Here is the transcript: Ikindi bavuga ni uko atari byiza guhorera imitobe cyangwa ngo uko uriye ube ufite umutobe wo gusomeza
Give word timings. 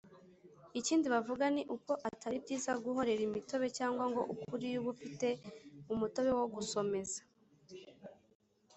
Ikindi 0.79 1.05
bavuga 1.15 1.45
ni 1.55 1.63
uko 1.75 1.91
atari 2.09 2.37
byiza 2.43 2.71
guhorera 2.83 3.21
imitobe 3.29 3.67
cyangwa 3.77 4.03
ngo 4.11 4.21
uko 4.33 4.43
uriye 4.55 4.75
ube 4.79 4.89
ufite 4.95 5.27
umutobe 5.93 6.31
wo 6.39 6.45
gusomeza 6.55 7.19